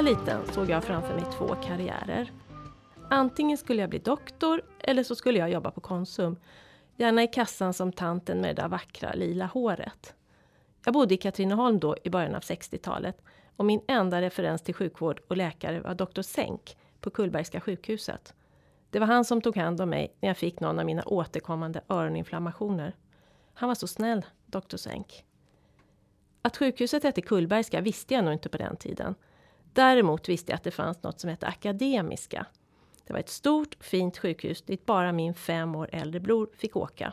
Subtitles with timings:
[0.00, 2.32] var liten såg jag framför mig två karriärer.
[3.10, 6.36] Antingen skulle jag bli doktor eller så skulle jag jobba på Konsum.
[6.96, 10.14] Gärna i kassan som tanten med det där vackra lila håret.
[10.84, 13.22] Jag bodde i Katrineholm då i början av 60-talet
[13.56, 18.34] och min enda referens till sjukvård och läkare var doktor Sänk på Kullbergska sjukhuset.
[18.90, 21.80] Det var han som tog hand om mig när jag fick någon av mina återkommande
[21.88, 22.96] öroninflammationer.
[23.54, 25.24] Han var så snäll, doktor Sänk.
[26.42, 29.14] Att sjukhuset hette Kullbergska visste jag nog inte på den tiden.
[29.72, 32.46] Däremot visste jag att det fanns något som hette Akademiska.
[33.06, 37.12] Det var ett stort, fint sjukhus dit bara min fem år äldre bror fick åka.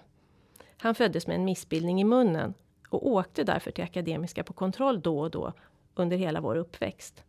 [0.77, 2.53] Han föddes med en missbildning i munnen
[2.89, 5.53] och åkte därför till Akademiska på kontroll då och då
[5.95, 7.23] under hela vår uppväxt.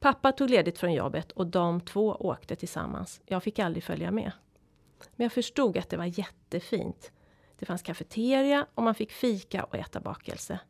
[0.00, 3.20] Pappa tog ledigt från jobbet och de två åkte tillsammans.
[3.26, 4.32] Jag fick aldrig följa med.
[5.16, 7.12] Men jag förstod att det var jättefint.
[7.58, 10.60] Det fanns kafeteria och man fick fika och äta bakelse.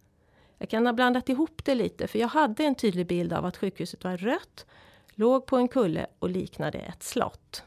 [0.59, 3.57] Jag kan ha blandat ihop det lite för jag hade en tydlig bild av att
[3.57, 4.67] sjukhuset var rött,
[5.15, 7.65] låg på en kulle och liknade ett slott.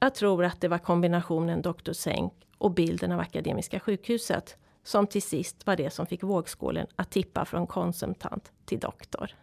[0.00, 1.92] Jag tror att det var kombinationen Dr.
[1.92, 7.10] Senk och bilden av Akademiska sjukhuset som till sist var det som fick vågskålen att
[7.10, 9.36] tippa från konsumtant till doktor.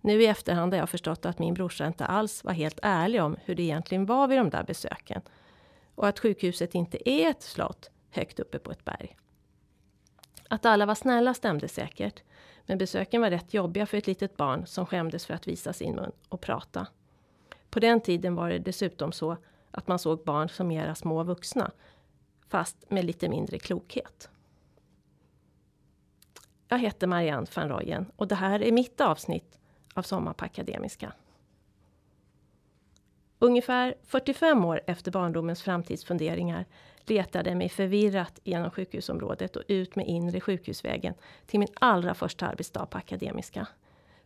[0.00, 3.36] Nu i efterhand har jag förstått att min brorsa inte alls var helt ärlig om
[3.44, 5.22] hur det egentligen var vid de där besöken.
[5.94, 9.16] Och att sjukhuset inte är ett slott högt uppe på ett berg.
[10.48, 12.22] Att alla var snälla stämde säkert.
[12.66, 15.94] Men besöken var rätt jobbiga för ett litet barn som skämdes för att visa sin
[15.96, 16.86] mun och prata.
[17.70, 19.36] På den tiden var det dessutom så
[19.70, 21.70] att man såg barn som mera små vuxna
[22.48, 24.30] fast med lite mindre klokhet.
[26.68, 29.58] Jag heter Marianne van Royen och det här är mitt avsnitt
[29.94, 31.12] av Sommar på Akademiska.
[33.38, 36.64] Ungefär 45 år efter barndomens framtidsfunderingar
[37.04, 41.14] letade jag mig förvirrat genom sjukhusområdet och ut med inre sjukhusvägen
[41.46, 43.66] till min allra första arbetsdag på Akademiska.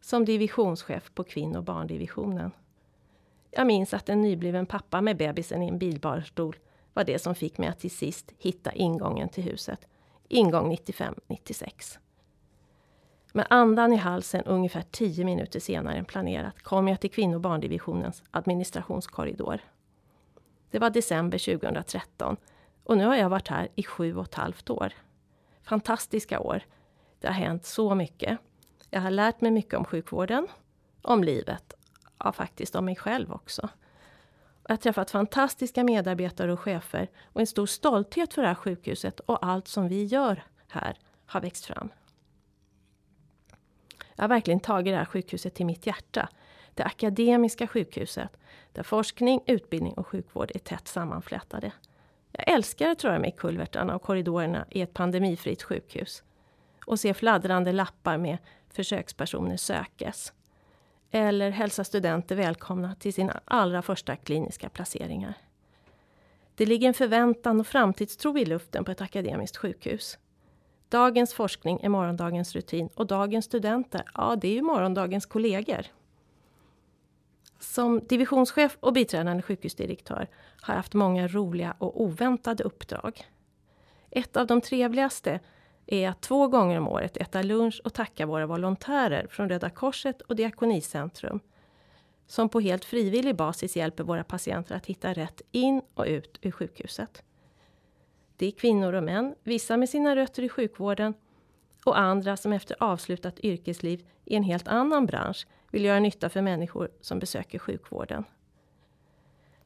[0.00, 2.50] Som divisionschef på kvinno och barndivisionen.
[3.50, 6.56] Jag minns att en nybliven pappa med bebisen i en bilbarstol
[6.94, 9.86] var det som fick mig att till sist hitta ingången till huset.
[10.28, 11.98] Ingång 95-96.
[13.32, 17.40] Med andan i halsen ungefär 10 minuter senare än planerat kom jag till kvinno och
[17.40, 19.60] barndivisionens administrationskorridor.
[20.70, 22.36] Det var december 2013
[22.84, 24.92] och nu har jag varit här i sju och ett halvt år.
[25.62, 26.62] Fantastiska år.
[27.20, 28.38] Det har hänt så mycket.
[28.90, 30.46] Jag har lärt mig mycket om sjukvården,
[31.02, 31.74] om livet,
[32.18, 33.68] ja faktiskt om mig själv också.
[34.62, 39.20] Jag har träffat fantastiska medarbetare och chefer och en stor stolthet för det här sjukhuset
[39.20, 41.88] och allt som vi gör här har växt fram.
[44.18, 46.28] Jag har verkligen tagit det här sjukhuset till mitt hjärta.
[46.74, 48.36] Det akademiska sjukhuset,
[48.72, 51.72] där forskning, utbildning och sjukvård är tätt sammanflätade.
[52.32, 56.22] Jag älskar att röra mig i kulvertarna och korridorerna i ett pandemifritt sjukhus.
[56.86, 58.38] Och se fladdrande lappar med
[58.70, 60.32] försökspersoner sökes
[61.10, 65.34] eller hälsa studenter välkomna till sina allra första kliniska placeringar.
[66.54, 70.18] Det ligger en förväntan och framtidstro i luften på ett akademiskt sjukhus.
[70.88, 75.86] Dagens forskning är morgondagens rutin och dagens studenter, ja det är ju morgondagens kollegor.
[77.58, 80.28] Som divisionschef och biträdande sjukhusdirektör
[80.60, 83.26] har jag haft många roliga och oväntade uppdrag.
[84.10, 85.40] Ett av de trevligaste
[85.86, 90.20] är att två gånger om året äta lunch och tacka våra volontärer från Röda Korset
[90.20, 91.40] och Diakonicentrum
[92.26, 96.50] som på helt frivillig basis hjälper våra patienter att hitta rätt in och ut ur
[96.50, 97.22] sjukhuset.
[98.38, 101.14] Det är kvinnor och män, vissa med sina rötter i sjukvården
[101.84, 106.42] och andra som efter avslutat yrkesliv i en helt annan bransch vill göra nytta för
[106.42, 108.24] människor som besöker sjukvården.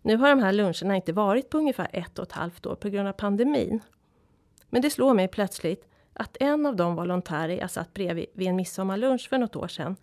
[0.02, 2.88] Nu har de här luncherna inte varit på ungefär ett och ett halvt år på
[2.88, 3.80] grund av pandemin.
[4.70, 8.56] Men det slår mig plötsligt att en av de volontärer jag satt bredvid vid en
[8.56, 9.96] midsommarlunch för något år sedan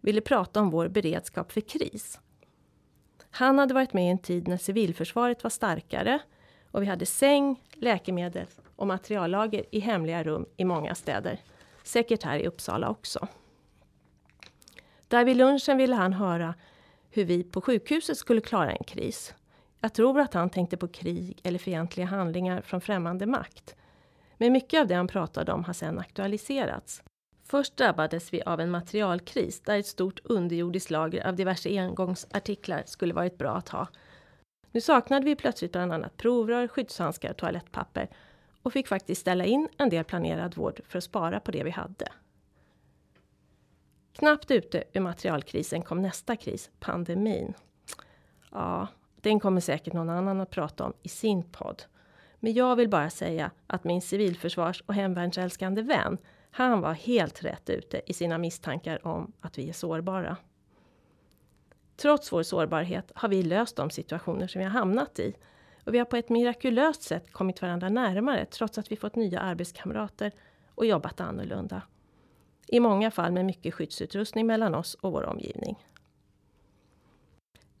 [0.00, 2.20] ville prata om vår beredskap för kris.
[3.30, 6.20] Han hade varit med i en tid när civilförsvaret var starkare
[6.70, 8.46] och vi hade säng, läkemedel
[8.76, 11.40] och materiallager i hemliga rum i många städer.
[11.82, 13.28] Säkert här i Uppsala också.
[15.08, 16.54] Där vid lunchen ville han höra
[17.10, 19.34] hur vi på sjukhuset skulle klara en kris.
[19.80, 23.76] Jag tror att han tänkte på krig eller fientliga handlingar från främmande makt.
[24.36, 27.02] Men mycket av det han pratade om har sedan aktualiserats.
[27.44, 33.14] Först drabbades vi av en materialkris där ett stort underjordiskt lager av diverse engångsartiklar skulle
[33.14, 33.88] varit bra att ha.
[34.72, 38.08] Nu saknade vi plötsligt bland annat provrör, skyddshandskar och toalettpapper
[38.62, 41.70] och fick faktiskt ställa in en del planerad vård för att spara på det vi
[41.70, 42.12] hade.
[44.12, 47.54] Knappt ute ur materialkrisen kom nästa kris, pandemin.
[48.50, 48.88] Ja,
[49.20, 51.82] den kommer säkert någon annan att prata om i sin podd.
[52.40, 56.18] Men jag vill bara säga att min civilförsvars och hemvärnsälskande vän
[56.50, 60.36] Han var helt rätt ute i sina misstankar om att vi är sårbara.
[62.00, 65.34] Trots vår sårbarhet har vi löst de situationer som vi har hamnat i.
[65.84, 69.40] Och vi har på ett mirakulöst sätt kommit varandra närmare trots att vi fått nya
[69.40, 70.32] arbetskamrater
[70.74, 71.82] och jobbat annorlunda.
[72.66, 75.86] I många fall med mycket skyddsutrustning mellan oss och vår omgivning.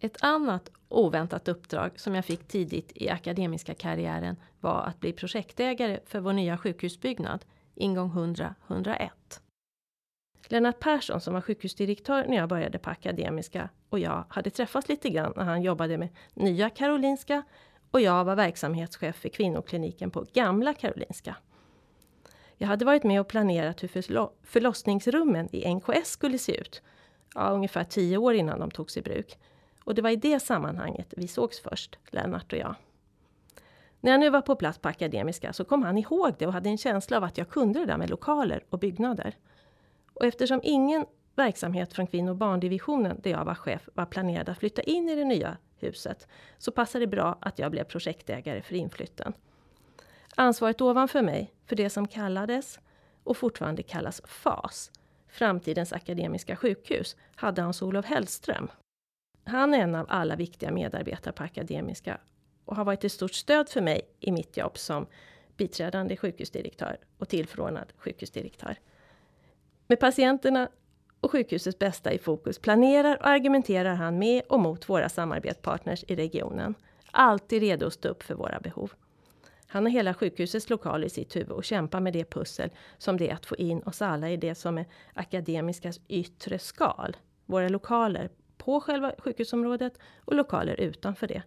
[0.00, 6.00] Ett annat oväntat uppdrag som jag fick tidigt i akademiska karriären var att bli projektägare
[6.06, 7.44] för vår nya sjukhusbyggnad,
[7.74, 9.10] ingång 100-101.
[10.48, 15.10] Lennart Persson som var sjukhusdirektör när jag började på Akademiska och jag hade träffats lite
[15.10, 17.42] grann när han jobbade med Nya Karolinska
[17.90, 21.36] och jag var verksamhetschef för kvinnokliniken på Gamla Karolinska.
[22.56, 23.88] Jag hade varit med och planerat hur
[24.46, 26.82] förlossningsrummen i NKS skulle se ut.
[27.34, 29.38] Ja, ungefär tio år innan de togs i bruk.
[29.84, 32.74] Och det var i det sammanhanget vi sågs först, Lennart och jag.
[34.00, 36.68] När jag nu var på plats på Akademiska så kom han ihåg det och hade
[36.68, 39.36] en känsla av att jag kunde det där med lokaler och byggnader.
[40.20, 44.58] Och eftersom ingen verksamhet från kvinno och barndivisionen, där jag var chef, var planerad att
[44.58, 46.28] flytta in i det nya huset,
[46.58, 49.32] så passade det bra att jag blev projektägare för inflytten.
[50.34, 52.80] Ansvaret ovanför mig för det som kallades,
[53.24, 54.90] och fortfarande kallas FAS,
[55.28, 58.70] Framtidens Akademiska Sjukhus, hade Hans-Olof Hellström.
[59.44, 62.20] Han är en av alla viktiga medarbetare på Akademiska
[62.64, 65.06] och har varit ett stort stöd för mig i mitt jobb som
[65.56, 68.76] biträdande sjukhusdirektör och tillförordnad sjukhusdirektör.
[69.90, 70.68] Med patienterna
[71.20, 76.16] och sjukhusets bästa i fokus planerar och argumenterar han med och mot våra samarbetspartners i
[76.16, 76.74] regionen.
[77.10, 78.92] Alltid redo att stå upp för våra behov.
[79.66, 83.30] Han har hela sjukhusets lokal i sitt huvud och kämpar med det pussel som det
[83.30, 87.16] är att få in oss alla i det som är Akademiskas yttre skal.
[87.46, 91.42] Våra lokaler på själva sjukhusområdet och lokaler utanför det.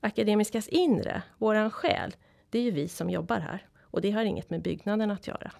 [0.00, 2.16] Akademiskas inre, våran själ,
[2.50, 3.68] det är ju vi som jobbar här.
[3.82, 5.52] Och det har inget med byggnaden att göra.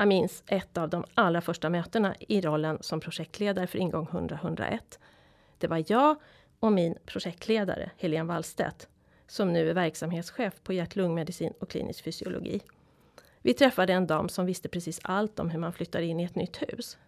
[0.00, 4.78] Jag minns ett av de allra första mötena i rollen som projektledare för ingång 100-101.
[5.58, 6.16] Det var jag
[6.60, 8.88] och min projektledare Helene Wallstedt,
[9.26, 12.60] som nu är verksamhetschef på hjärt-lungmedicin och klinisk fysiologi.
[13.42, 16.36] Vi träffade en dam som visste precis allt om hur man flyttar in i ett
[16.36, 16.98] nytt hus.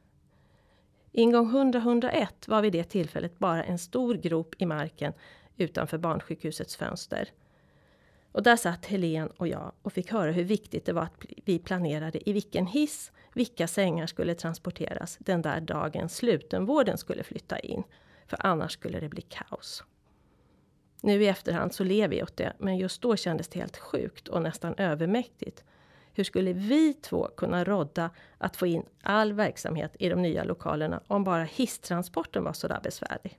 [1.12, 5.12] Ingång 100-101 var vid det tillfället bara en stor grop i marken
[5.56, 7.28] utanför barnsjukhusets fönster.
[8.32, 11.58] Och där satt Helen och jag och fick höra hur viktigt det var att vi
[11.58, 17.82] planerade i vilken hiss vilka sängar skulle transporteras den där dagen slutenvården skulle flytta in.
[18.26, 19.84] För annars skulle det bli kaos.
[21.02, 24.28] Nu i efterhand så ler vi åt det, men just då kändes det helt sjukt
[24.28, 25.64] och nästan övermäktigt.
[26.12, 31.00] Hur skulle vi två kunna rodda att få in all verksamhet i de nya lokalerna
[31.06, 33.38] om bara hisstransporten var sådär besvärlig?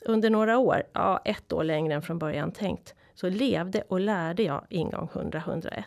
[0.00, 4.42] Under några år, ja ett år längre än från början tänkt, så levde och lärde
[4.42, 5.84] jag ingång 100-101.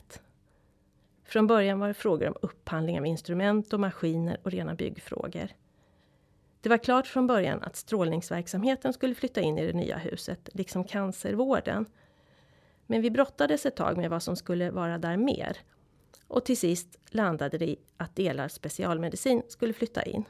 [1.24, 5.48] Från början var det frågor om upphandling av instrument och maskiner och rena byggfrågor.
[6.62, 10.84] Det var klart från början att strålningsverksamheten skulle flytta in i det nya huset, liksom
[10.84, 11.86] cancervården.
[12.86, 15.58] Men vi brottades ett tag med vad som skulle vara där mer.
[16.27, 20.24] Och till sist landade det i att delar specialmedicin skulle flytta in.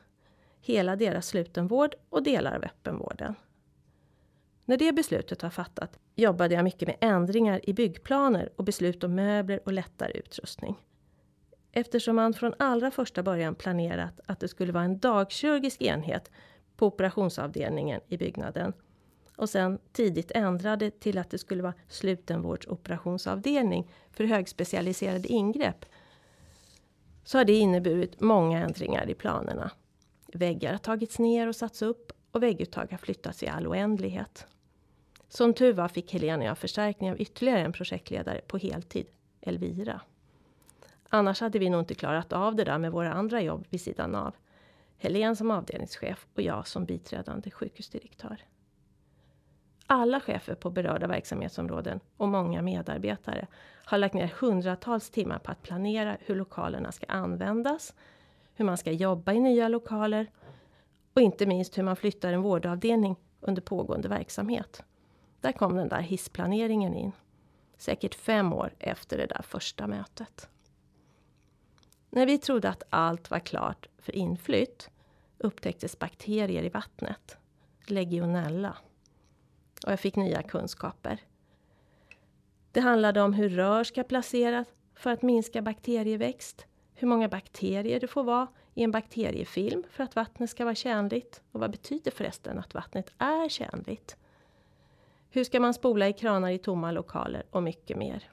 [0.61, 3.35] Hela deras slutenvård och delar av öppenvården.
[4.65, 9.15] När det beslutet var fattat jobbade jag mycket med ändringar i byggplaner och beslut om
[9.15, 10.75] möbler och lättare utrustning.
[11.71, 16.31] Eftersom man från allra första början planerat att det skulle vara en dagkirurgisk enhet
[16.77, 18.73] på operationsavdelningen i byggnaden
[19.35, 25.85] och sen tidigt ändrade till att det skulle vara slutenvårdsoperationsavdelning för högspecialiserade ingrepp
[27.23, 29.71] så har det inneburit många ändringar i planerna.
[30.33, 34.47] Väggar har tagits ner och satts upp och vägguttag har flyttats i all oändlighet.
[35.27, 39.07] Som tur var fick Helena och jag förstärkning av ytterligare en projektledare på heltid,
[39.41, 40.01] Elvira.
[41.09, 44.15] Annars hade vi nog inte klarat av det där med våra andra jobb vid sidan
[44.15, 44.35] av.
[44.97, 48.41] Helen som avdelningschef och jag som biträdande sjukhusdirektör.
[49.87, 53.47] Alla chefer på berörda verksamhetsområden och många medarbetare
[53.85, 57.93] har lagt ner hundratals timmar på att planera hur lokalerna ska användas,
[58.53, 60.31] hur man ska jobba i nya lokaler
[61.13, 64.83] och inte minst hur man flyttar en vårdavdelning under pågående verksamhet.
[65.45, 67.11] Där kom den där hissplaneringen in.
[67.77, 70.49] Säkert fem år efter det där första mötet.
[72.09, 74.89] När vi trodde att allt var klart för inflytt
[75.37, 77.37] upptäcktes bakterier i vattnet.
[77.87, 78.77] Legionella.
[79.85, 81.21] Och jag fick nya kunskaper.
[82.71, 86.65] Det handlade om hur rör ska placeras för att minska bakterieväxt.
[86.93, 91.41] Hur många bakterier det får vara i en bakteriefilm för att vattnet ska vara tjänligt.
[91.51, 94.17] Och vad betyder förresten att vattnet är tjänligt?
[95.35, 98.29] Hur ska man spola i kranar i tomma lokaler och mycket mer.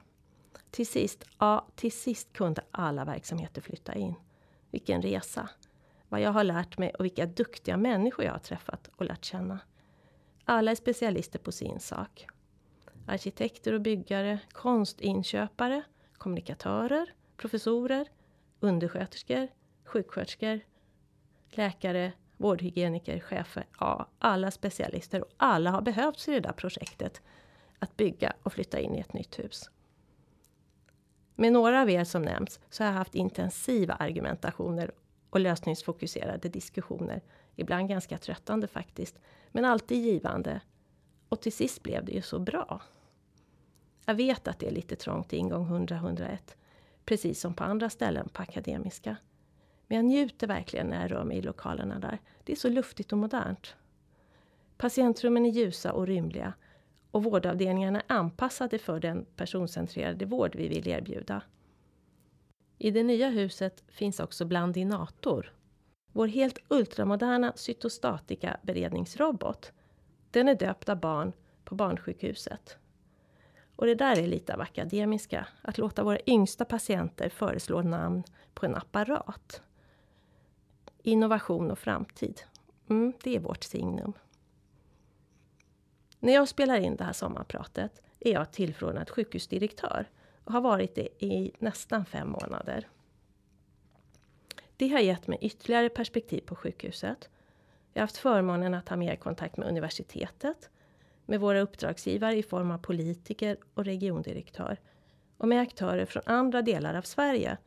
[0.71, 4.13] Till sist, ja, till sist kunde alla verksamheter flytta in.
[4.71, 5.49] Vilken resa!
[6.09, 9.59] Vad jag har lärt mig och vilka duktiga människor jag har träffat och lärt känna.
[10.45, 12.27] Alla är specialister på sin sak.
[13.07, 15.83] Arkitekter och byggare, konstinköpare,
[16.17, 18.07] kommunikatörer, professorer,
[18.59, 19.47] undersköterskor,
[19.85, 20.59] sjuksköterskor,
[21.49, 23.65] läkare, vårdhygieniker, chefer.
[23.79, 27.21] Ja, alla specialister och alla har behövts i det där projektet.
[27.79, 29.69] Att bygga och flytta in i ett nytt hus.
[31.35, 34.91] Med några av er som nämnts så har jag haft intensiva argumentationer
[35.29, 37.21] och lösningsfokuserade diskussioner.
[37.55, 39.19] Ibland ganska tröttande faktiskt,
[39.51, 40.61] men alltid givande.
[41.29, 42.81] Och till sist blev det ju så bra.
[44.05, 46.37] Jag vet att det är lite trångt i ingång 100-101,
[47.05, 49.17] precis som på andra ställen på Akademiska.
[49.93, 52.19] Men jag njuter verkligen när jag rör mig i lokalerna där.
[52.43, 53.75] Det är så luftigt och modernt.
[54.77, 56.53] Patientrummen är ljusa och rymliga
[57.11, 61.41] och vårdavdelningarna är anpassade för den personcentrerade vård vi vill erbjuda.
[62.77, 65.53] I det nya huset finns också Blandinator.
[66.11, 69.71] Vår helt ultramoderna cytostatika beredningsrobot.
[70.31, 71.33] Den är döpt av barn
[71.63, 72.77] på barnsjukhuset.
[73.75, 78.23] Och det där är lite av akademiska, att låta våra yngsta patienter föreslå namn
[78.53, 79.61] på en apparat.
[81.05, 82.41] Innovation och framtid.
[82.89, 84.13] Mm, det är vårt signum.
[86.19, 90.09] När jag spelar in det här sommarpratet är jag tillförordnad sjukhusdirektör
[90.43, 92.87] och har varit det i nästan fem månader.
[94.77, 97.29] Det har gett mig ytterligare perspektiv på sjukhuset.
[97.93, 100.69] Jag har haft förmånen att ha mer kontakt med universitetet,
[101.25, 104.77] med våra uppdragsgivare i form av politiker och regiondirektör
[105.37, 107.57] och med aktörer från andra delar av Sverige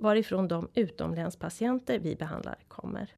[0.00, 3.14] varifrån de utomlänspatienter vi behandlar kommer.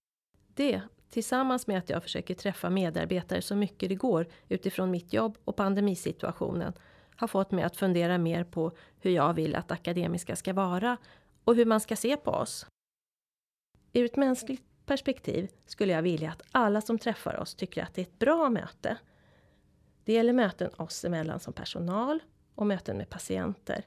[0.55, 5.39] Det, tillsammans med att jag försöker träffa medarbetare så mycket det går utifrån mitt jobb
[5.45, 6.73] och pandemisituationen,
[7.17, 10.97] har fått mig att fundera mer på hur jag vill att Akademiska ska vara
[11.45, 12.67] och hur man ska se på oss.
[13.93, 18.01] Ur ett mänskligt perspektiv skulle jag vilja att alla som träffar oss tycker att det
[18.01, 18.97] är ett bra möte.
[20.05, 22.19] Det gäller möten oss emellan som personal
[22.55, 23.85] och möten med patienter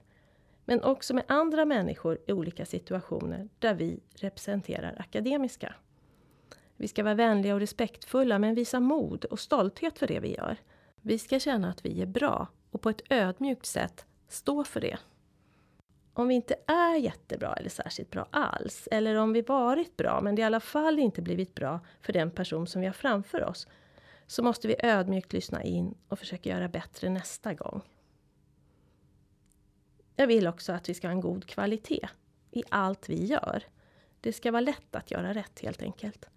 [0.65, 5.75] men också med andra människor i olika situationer där vi representerar akademiska.
[6.77, 10.57] Vi ska vara vänliga och respektfulla men visa mod och stolthet för det vi gör.
[11.01, 14.97] Vi ska känna att vi är bra och på ett ödmjukt sätt stå för det.
[16.13, 20.35] Om vi inte är jättebra eller särskilt bra alls, eller om vi varit bra men
[20.35, 23.67] det i alla fall inte blivit bra för den person som vi har framför oss,
[24.27, 27.81] så måste vi ödmjukt lyssna in och försöka göra bättre nästa gång.
[30.15, 32.09] Jag vill också att vi ska ha en god kvalitet
[32.51, 33.63] i allt vi gör.
[34.21, 36.29] Det ska vara lätt att göra rätt helt enkelt.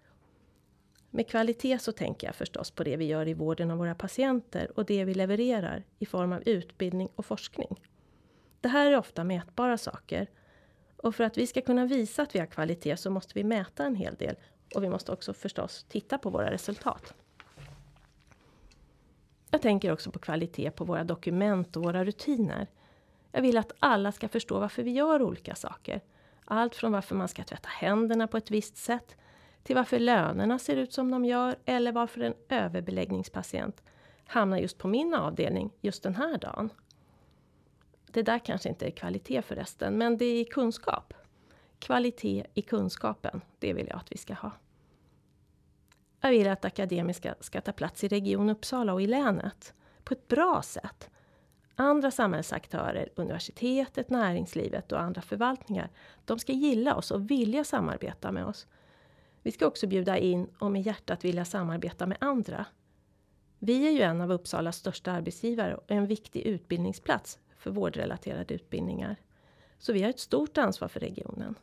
[1.09, 4.71] Med kvalitet så tänker jag förstås på det vi gör i vården av våra patienter
[4.75, 7.81] och det vi levererar i form av utbildning och forskning.
[8.61, 10.27] Det här är ofta mätbara saker.
[10.97, 13.85] Och för att vi ska kunna visa att vi har kvalitet så måste vi mäta
[13.85, 14.35] en hel del.
[14.75, 17.13] Och vi måste också förstås titta på våra resultat.
[19.51, 22.67] Jag tänker också på kvalitet på våra dokument och våra rutiner.
[23.31, 26.01] Jag vill att alla ska förstå varför vi gör olika saker.
[26.45, 29.17] Allt från varför man ska tvätta händerna på ett visst sätt
[29.63, 33.83] till varför lönerna ser ut som de gör eller varför en överbeläggningspatient
[34.27, 36.69] hamnar just på min avdelning just den här dagen.
[38.11, 41.13] Det där kanske inte är kvalitet förresten, men det är kunskap.
[41.79, 44.51] Kvalitet i kunskapen, det vill jag att vi ska ha.
[46.21, 50.27] Jag vill att Akademiska ska ta plats i Region Uppsala och i länet på ett
[50.27, 51.09] bra sätt
[51.79, 55.89] andra samhällsaktörer, universitetet, näringslivet och andra förvaltningar,
[56.25, 58.67] de ska gilla oss och vilja samarbeta med oss.
[59.43, 62.65] Vi ska också bjuda in och med hjärtat vilja samarbeta med andra.
[63.59, 69.15] Vi är ju en av Uppsalas största arbetsgivare och en viktig utbildningsplats för vårdrelaterade utbildningar.
[69.77, 71.55] Så vi har ett stort ansvar för regionen.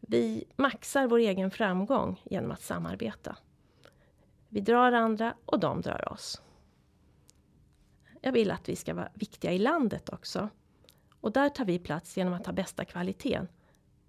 [0.00, 3.36] Vi maxar vår egen framgång genom att samarbeta.
[4.48, 6.42] Vi drar andra och de drar oss.
[8.26, 10.48] Jag vill att vi ska vara viktiga i landet också.
[11.20, 13.48] Och där tar vi plats genom att ha bästa kvaliteten.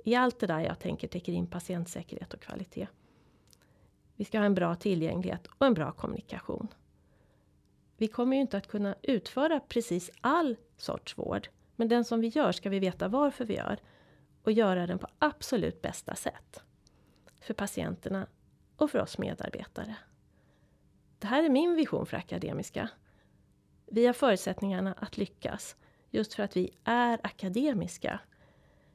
[0.03, 2.87] I allt det där jag tänker täcker in patientsäkerhet och kvalitet.
[4.15, 6.67] Vi ska ha en bra tillgänglighet och en bra kommunikation.
[7.97, 11.47] Vi kommer ju inte att kunna utföra precis all sorts vård.
[11.75, 13.79] Men den som vi gör ska vi veta varför vi gör.
[14.43, 16.61] Och göra den på absolut bästa sätt.
[17.41, 18.27] För patienterna
[18.75, 19.95] och för oss medarbetare.
[21.19, 22.89] Det här är min vision för Akademiska.
[23.91, 25.75] Vi har förutsättningarna att lyckas
[26.09, 28.19] just för att vi är akademiska.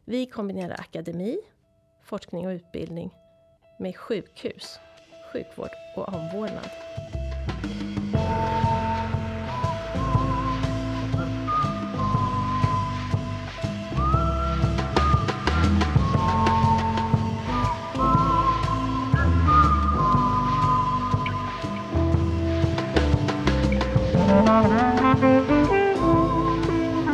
[0.05, 1.39] Vi kombinerar akademi,
[2.03, 3.11] forskning och utbildning
[3.79, 4.79] med sjukhus,
[5.33, 6.71] sjukvård och omvårdnad.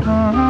[0.08, 0.47] Mm-hmm.